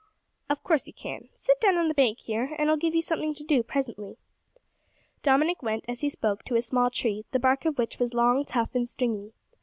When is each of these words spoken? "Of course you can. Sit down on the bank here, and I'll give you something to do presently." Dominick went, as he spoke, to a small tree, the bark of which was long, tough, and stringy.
"Of 0.49 0.63
course 0.63 0.87
you 0.87 0.93
can. 0.93 1.29
Sit 1.35 1.61
down 1.61 1.77
on 1.77 1.87
the 1.87 1.93
bank 1.93 2.21
here, 2.21 2.55
and 2.57 2.71
I'll 2.71 2.75
give 2.75 2.95
you 2.95 3.03
something 3.03 3.35
to 3.35 3.43
do 3.43 3.61
presently." 3.61 4.17
Dominick 5.21 5.61
went, 5.61 5.85
as 5.87 6.01
he 6.01 6.09
spoke, 6.09 6.43
to 6.45 6.55
a 6.55 6.61
small 6.63 6.89
tree, 6.89 7.25
the 7.29 7.39
bark 7.39 7.65
of 7.65 7.77
which 7.77 7.99
was 7.99 8.15
long, 8.15 8.43
tough, 8.43 8.73
and 8.73 8.87
stringy. 8.87 9.33